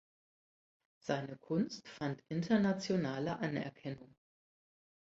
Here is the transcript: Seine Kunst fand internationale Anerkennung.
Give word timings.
Seine 0.97 1.37
Kunst 1.37 1.87
fand 1.87 2.23
internationale 2.27 3.37
Anerkennung. 3.37 4.15